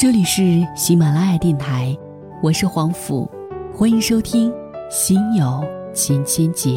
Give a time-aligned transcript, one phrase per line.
[0.00, 1.94] 这里是喜马拉雅电台，
[2.42, 3.30] 我是黄甫，
[3.70, 4.50] 欢迎收听
[4.90, 5.62] 《心有
[5.92, 6.70] 千千结》。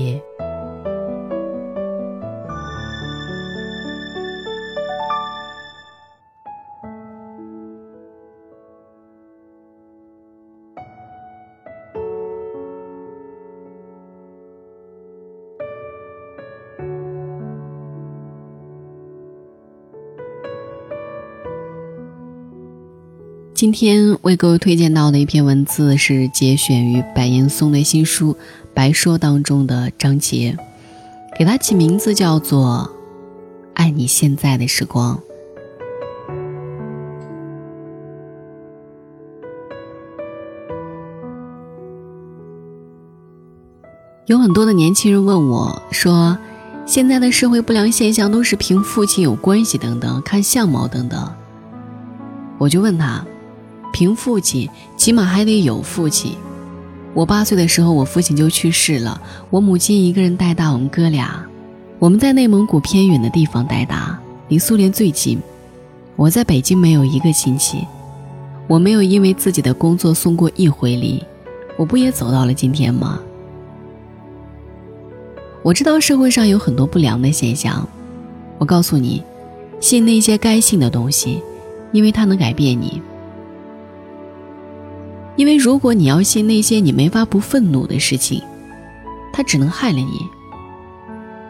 [23.56, 28.34] 今天为各位推荐到的一篇文字是节选于白岩松的新书
[28.74, 30.57] 《白说》当中的章节，
[31.38, 32.92] 给它起名字叫做
[33.75, 35.17] “爱你现在的时光”。
[44.25, 46.38] 有很多的年轻人问我说
[46.86, 51.33] ：“现在的社会不良现象都是凭父亲有关系等等，看相貌等等。”
[52.59, 53.23] 我就问他。
[53.94, 56.36] 凭父亲，起码还得有父亲。
[57.13, 61.45] 我八岁的时候，我父亲就去世了，我母亲一个人带大我们哥俩。
[61.99, 65.39] 我们在内蒙古偏远的地方带大，离苏联最近。
[66.16, 67.86] 我在北京没有一个亲戚，
[68.67, 71.23] 我没有因为自己的工作送过一回礼，
[71.77, 73.19] 我不也走到了今天吗？
[75.61, 77.88] 我知道社会上有很多不良的现象，
[78.58, 79.23] 我告诉你，
[79.80, 81.41] 信那些该信的东西，
[81.91, 82.99] 因为它能改变你。
[85.36, 88.42] 因为如果你要信那些你没法不愤怒的事情，
[89.31, 90.20] 它只能害了你。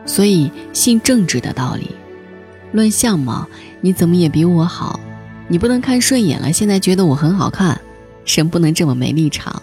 [0.06, 1.90] 所以信正直的道理。
[2.72, 3.48] 论相貌，
[3.82, 5.00] 你怎么也比我好，
[5.48, 7.80] 你不能看顺眼了，现在觉得我很好看，
[8.26, 9.62] 神不能这么没立场。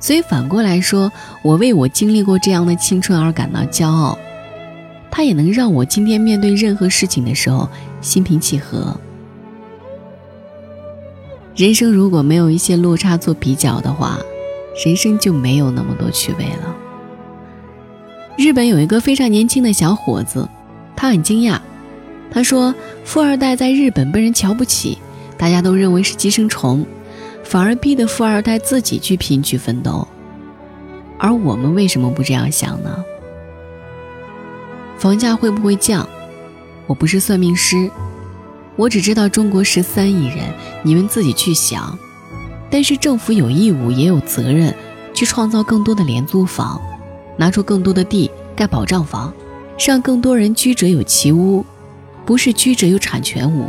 [0.00, 1.10] 所以反过来说，
[1.42, 4.18] 我为我经历过这样的青春而感到骄傲，
[5.10, 7.68] 它也能让我今天面对任何事情的时候
[8.00, 8.94] 心平气和。
[11.58, 14.16] 人生如果没有一些落差做比较的话，
[14.86, 16.76] 人生就没有那么多趣味了。
[18.36, 20.48] 日本有一个非常年轻的小伙子，
[20.94, 21.58] 他很惊讶，
[22.30, 22.72] 他说
[23.04, 24.98] ：“富二代在日本被人瞧不起，
[25.36, 26.86] 大家都认为是寄生虫，
[27.42, 30.06] 反而逼得富二代自己去拼去奋斗。
[31.18, 33.04] 而我们为什么不这样想呢？
[34.96, 36.08] 房价会不会降？
[36.86, 37.90] 我不是算命师。”
[38.78, 41.98] 我只知道中国十三亿人，你们自己去想。
[42.70, 44.72] 但是政府有义务也有责任，
[45.12, 46.80] 去创造更多的廉租房，
[47.36, 49.34] 拿出更多的地盖保障房，
[49.84, 51.66] 让更多人居者有其屋，
[52.24, 53.66] 不是居者有产权屋。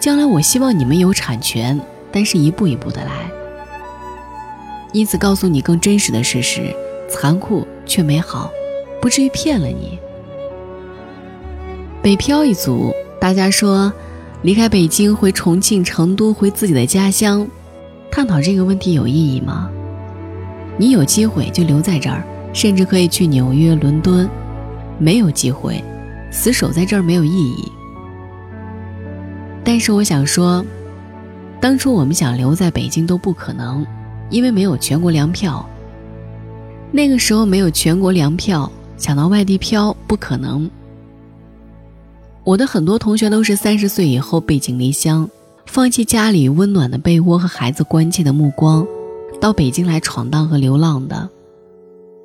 [0.00, 1.78] 将来我希望你们有产权，
[2.10, 3.30] 但是一步一步的来。
[4.92, 6.74] 因此告诉你更真实的事实，
[7.06, 8.50] 残酷却美好，
[8.98, 9.98] 不至于骗了你。
[12.00, 12.94] 北漂一族。
[13.20, 13.92] 大家说，
[14.40, 17.46] 离开北京回重庆、成都，回自己的家乡，
[18.10, 19.70] 探讨这个问题有意义吗？
[20.78, 24.26] 你有机会就留在这儿，甚至可以去纽约、伦敦；
[24.98, 25.84] 没有机会，
[26.32, 27.70] 死守在这儿没有意义。
[29.62, 30.64] 但是我想说，
[31.60, 33.86] 当初我们想留在北京都不可能，
[34.30, 35.68] 因为没有全国粮票。
[36.90, 40.68] 那个时候没有全国粮票，想到外地漂不可能。
[42.50, 45.30] 我的很多同学都是三十岁以后背井离乡，
[45.66, 48.84] 放弃家里温暖的被窝和孩子关切的目光，
[49.40, 51.30] 到北京来闯荡和流浪的。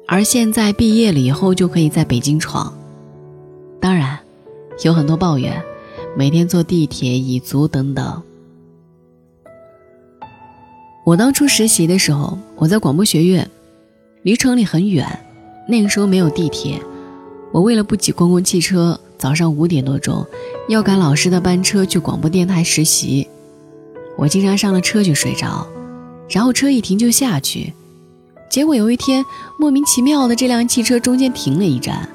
[0.08, 2.76] 而现在毕业了以后就可以在北京闯。
[3.80, 4.18] 当然，
[4.84, 5.62] 有很多抱怨，
[6.18, 8.24] 每天坐地铁、蚁足等等。
[11.06, 13.48] 我当初实习的时候，我在广播学院，
[14.24, 15.08] 离城里很远，
[15.70, 16.82] 那个时候没有地铁，
[17.52, 19.00] 我为了不挤公共汽车。
[19.18, 20.26] 早上五点多钟，
[20.68, 23.28] 要赶老师的班车去广播电台实习。
[24.18, 25.68] 我经常上了车就睡着，
[26.30, 27.74] 然后车一停就下去。
[28.50, 29.26] 结果有一天
[29.58, 32.08] 莫名其妙的，这辆汽车中间停了一站，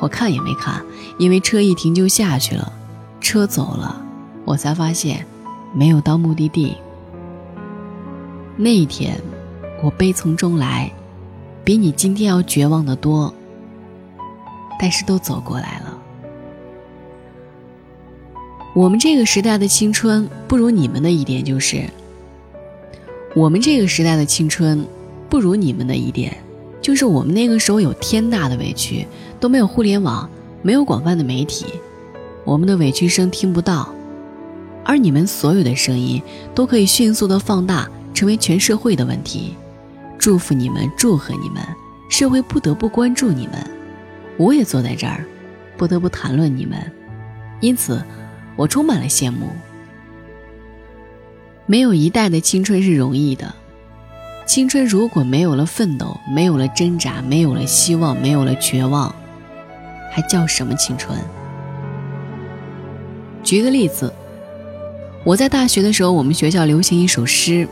[0.00, 0.84] 我看也没看，
[1.18, 2.72] 因为车一停就下去了。
[3.20, 4.02] 车走了，
[4.44, 5.24] 我才发现
[5.72, 6.76] 没有到目的地。
[8.56, 9.20] 那一天，
[9.82, 10.90] 我悲从中来，
[11.64, 13.32] 比你今天要绝望的多。
[14.78, 15.83] 但是都走过来了。
[18.74, 21.84] 我们这个时代的青春不如你们的一点就是，
[23.32, 24.84] 我们这个时代的青春
[25.28, 26.36] 不如你们的一点，
[26.82, 29.06] 就是我们那个时候有天大的委屈，
[29.38, 30.28] 都没有互联网，
[30.60, 31.66] 没有广泛的媒体，
[32.44, 33.94] 我们的委屈声听不到，
[34.84, 36.20] 而你们所有的声音
[36.52, 39.54] 都可以迅速的放大，成为全社会的问题。
[40.18, 41.62] 祝福你们，祝贺你们，
[42.10, 43.54] 社会不得不关注你们，
[44.36, 45.24] 我也坐在这儿，
[45.76, 46.76] 不得不谈论你们，
[47.60, 48.02] 因此。
[48.56, 49.48] 我充满了羡慕。
[51.66, 53.54] 没有一代的青春是容易的。
[54.46, 59.14] 青春如果没有了奋斗，没有了挣扎，没有了希望，没有了绝望，
[60.12, 61.18] 还叫什么青春？
[63.42, 64.12] 举个例子，
[65.24, 67.66] 我在大学的时候，我们学校流行一首诗，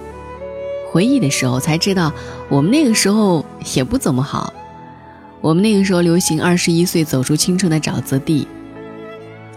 [0.90, 2.10] 回忆的时候才知道，
[2.48, 3.44] 我们那个时候
[3.74, 4.52] 也不怎么好。
[5.42, 8.48] 我们那个时候流行“二十一岁走出青春的沼泽地”。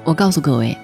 [0.04, 0.78] 我告诉各位，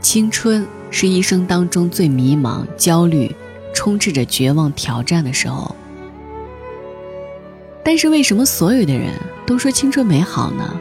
[0.00, 3.34] 青春是一生当中最迷茫、焦虑。
[3.74, 5.76] 充斥着绝望挑战的时候，
[7.84, 9.12] 但是为什么所有的人
[9.44, 10.80] 都说青春美好呢？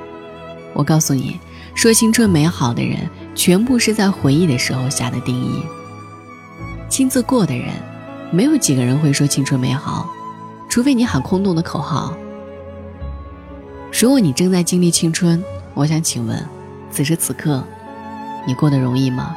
[0.74, 1.38] 我告诉你
[1.76, 2.98] 说，青春美好的人
[3.36, 5.62] 全部是在回忆的时候下的定义。
[6.88, 7.68] 亲自过的人，
[8.32, 10.10] 没有几个人会说青春美好，
[10.70, 12.16] 除非你喊空洞的口号。
[13.92, 16.42] 如果你正在经历青春，我想请问，
[16.90, 17.62] 此时此刻，
[18.46, 19.36] 你过得容易吗？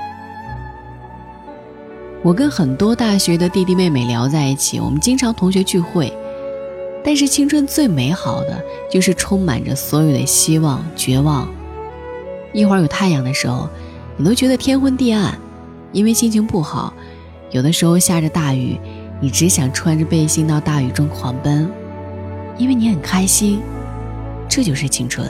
[2.22, 6.12] 我跟很多大学的弟弟妹妹聊在一起，我们经常同学聚会。
[7.04, 8.60] 但是青春最美好的
[8.90, 11.48] 就是充满着所有的希望、绝望。
[12.52, 13.68] 一会儿有太阳的时候，
[14.16, 15.38] 你都觉得天昏地暗，
[15.92, 16.92] 因为心情不好；
[17.50, 18.78] 有的时候下着大雨，
[19.20, 21.70] 你只想穿着背心到大雨中狂奔，
[22.58, 23.60] 因为你很开心。
[24.48, 25.26] 这就是青春。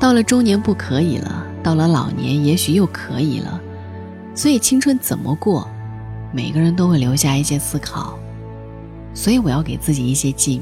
[0.00, 3.60] 到了中年不可以了，到了老年也许又可以了。
[4.34, 5.68] 所以青春怎么过，
[6.32, 8.18] 每个人都会留下一些思考。
[9.14, 10.60] 所以我要给自己一些劲。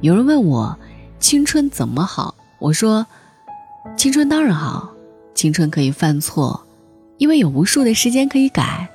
[0.00, 0.78] 有人问我，
[1.18, 2.34] 青春怎么好？
[2.60, 3.04] 我说，
[3.96, 4.92] 青春当然好，
[5.34, 6.64] 青春可以犯错，
[7.16, 8.88] 因为有无数的时间可以改。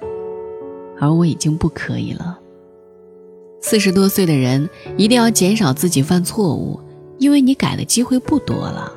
[0.99, 2.39] 而我已经不可以了。
[3.61, 6.79] 四十多岁的人一定要减少自己犯错误，
[7.23, 8.91] 因为你改的机会不多了。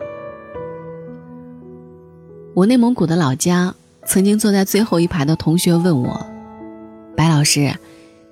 [2.55, 3.73] 我内蒙古的老家，
[4.05, 6.27] 曾经坐在最后一排的同学问我
[7.17, 7.73] ：“白老师，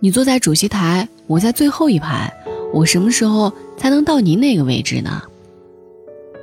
[0.01, 2.35] 你坐在主席台，我在最后一排，
[2.73, 5.23] 我什么时候才能到您那个位置呢？”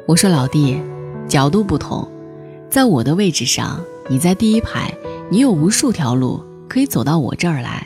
[0.08, 0.82] 我说：“老弟，
[1.28, 2.08] 角度不同，
[2.70, 4.96] 在我的位置上，你在第一排，
[5.30, 7.86] 你有无数条路可以走到我这儿来，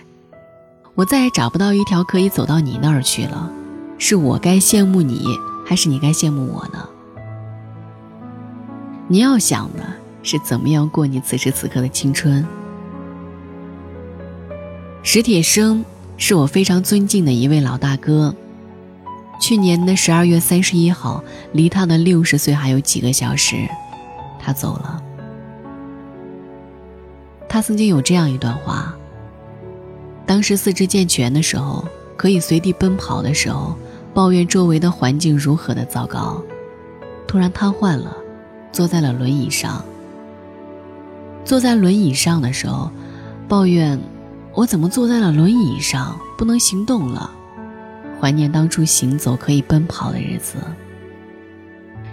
[0.94, 3.52] 我再也找不到一条可以走到你那儿去了。
[3.98, 5.26] 是我该羡慕你，
[5.66, 6.88] 还是你该羡慕我呢？”
[9.10, 9.84] 你要想的
[10.24, 12.46] 是怎么样过你此时此刻的青春。
[15.04, 15.86] 史铁生
[16.18, 18.34] 是我非常尊敬的一位老大哥，
[19.40, 23.68] 去年的十二月三十一号，离他的六十岁还有几个小时，
[24.40, 25.04] 他走了。
[27.48, 28.96] 他曾经有这样一段话：
[30.26, 31.86] 当时四肢健全的时候，
[32.18, 33.78] 可以随地奔跑的时候，
[34.16, 36.42] 抱怨周围的环境如何的糟糕，
[37.28, 38.16] 突然瘫痪了。
[38.72, 39.86] 坐在了轮椅上。
[41.46, 42.92] 坐在轮椅上的时候，
[43.48, 43.98] 抱怨
[44.54, 47.32] ：“我怎么坐在了轮椅上，不能行动了？”
[48.20, 50.58] 怀念当初行走可以奔跑的日子。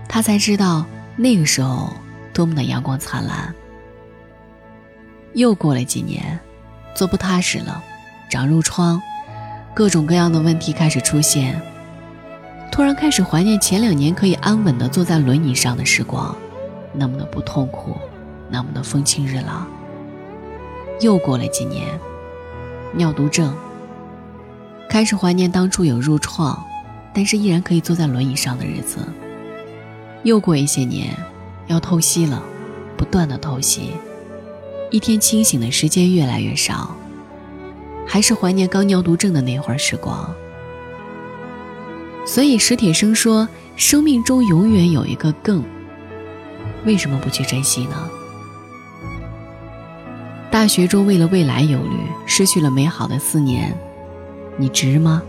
[0.08, 0.84] 他才知道
[1.16, 1.92] 那个时候
[2.32, 3.52] 多么的阳光灿烂。
[5.34, 6.38] 又过了几年，
[6.94, 7.82] 坐不踏实了，
[8.30, 9.02] 长褥疮，
[9.74, 11.60] 各种各样的问题开始出现。
[12.72, 16.34] 突然开始怀念前两年可以安稳的坐在轮椅上的时光。
[16.94, 17.98] 那么的不痛苦，
[18.48, 19.66] 那么的风清日朗。
[21.00, 21.86] 又过了几年，
[22.94, 23.54] 尿毒症。
[24.88, 26.58] 开始怀念当初有褥疮，
[27.14, 29.00] 但是依然可以坐在轮椅上的日子。
[30.22, 31.14] 又过一些年，
[31.66, 32.42] 要透析了，
[32.96, 33.90] 不断的透析，
[34.90, 36.96] 一天清醒的时间越来越少，
[38.06, 40.34] 还是怀念刚尿毒症的那会儿时光。
[42.24, 45.62] 所以史铁生说，生命中永远有一个更。
[46.84, 48.08] 为什么不去珍惜呢？
[50.50, 53.74] 大学中为了未来忧虑，失去了美好的四年，
[54.56, 55.22] 你值吗？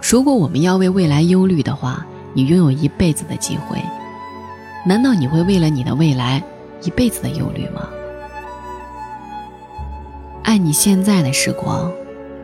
[0.00, 3.78] 如果我们要为未来忧虑的话，你拥有一辈子的机会，
[4.86, 6.42] 难道你会为了你的未来
[6.82, 7.88] 一辈子的忧虑吗？
[10.44, 11.90] 爱你现在的时光，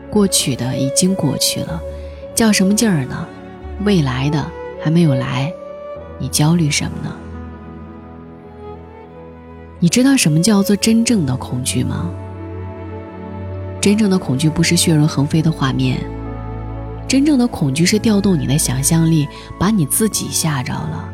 [0.09, 1.79] 过去的已经过去了，
[2.35, 3.27] 较什么劲儿呢？
[3.85, 4.45] 未来的
[4.83, 5.51] 还没有来，
[6.19, 7.15] 你焦虑什么呢？
[9.79, 12.09] 你知道什么叫做真正的恐惧吗？
[13.81, 15.99] 真正的恐惧不是血肉横飞的画面，
[17.07, 19.27] 真正的恐惧是调动你的想象力，
[19.59, 21.09] 把你自己吓着了。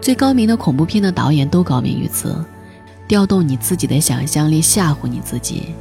[0.00, 2.42] 最高明的恐怖片的导演都高明于此，
[3.06, 5.74] 调动你自己的想象力，吓唬你自己。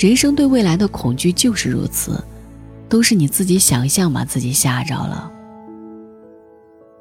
[0.00, 2.24] 人生对未来的恐惧就是如此，
[2.88, 5.30] 都是你自己想象把自己吓着了。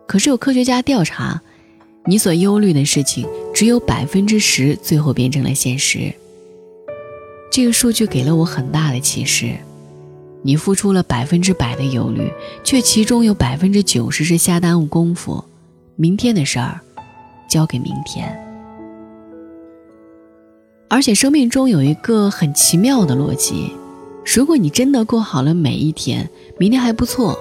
[0.06, 1.41] 可是有科学家调查。
[2.06, 6.12] 你所忧虑的事情只有百分之十最后变成了现实。
[7.51, 9.56] 这个数据给了我很大的启示：
[10.41, 12.32] 你付出了百分之百的忧虑，
[12.63, 15.44] 却其中有百分之九十是瞎耽误功夫。
[15.98, 16.79] 明天的事儿，
[17.50, 18.49] 交给明天。
[20.89, 23.72] 而且生命中有一个很奇妙的逻辑：
[24.25, 26.27] 如果你真的过好了每一天，
[26.58, 27.38] 明天还不错；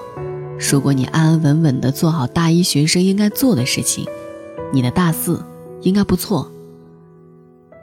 [0.71, 4.05] 如果你安安稳稳的做好大一学生应该做的事情，
[4.71, 5.43] 你的大四
[5.81, 6.49] 应该不错。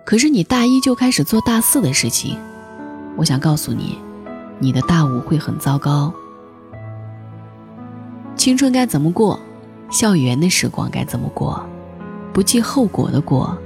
[0.06, 2.38] 可是你大一就开始做大四的事情，
[3.16, 3.98] 我想告诉你，
[4.60, 6.14] 你的大五会很糟糕。
[8.36, 9.40] 青春该怎么过？
[9.90, 11.60] 校园的时光该怎么过？
[12.32, 13.58] 不计后果的过。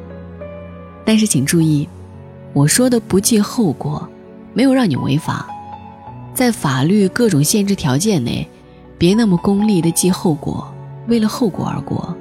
[1.11, 1.89] 但是请注意，
[2.53, 4.09] 我说的不计后果，
[4.55, 5.45] 没有让你违法，
[6.33, 8.49] 在法律各种限制条件内，
[8.97, 10.73] 别那么功利的计后果，
[11.09, 12.17] 为了后果而过。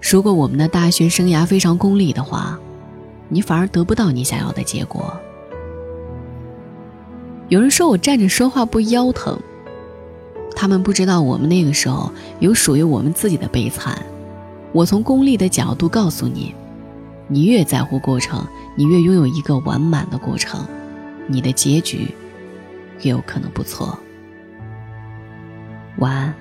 [0.00, 2.58] 如果我们的大学生涯非常功利的话，
[3.28, 5.14] 你反而得不到你想要的结果。
[7.50, 9.38] 有人说我站着说话不腰疼，
[10.56, 12.10] 他们不知道我们那个时候
[12.40, 14.02] 有属于我们自己的悲惨。
[14.72, 16.54] 我从功利的角度告诉你，
[17.28, 20.66] 你越在乎过程，你越拥有一个完满的过程，
[21.26, 22.14] 你的结局
[23.02, 23.98] 越有可能不错。
[25.98, 26.34] 晚安。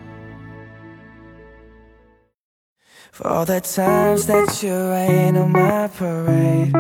[3.12, 6.74] For all the times that you rain on my parade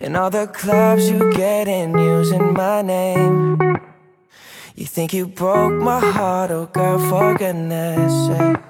[0.00, 3.58] And all the clubs you get in using my name
[4.74, 8.69] You think you broke my heart, oh girl, for goodness sake